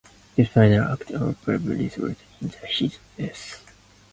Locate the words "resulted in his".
1.75-2.97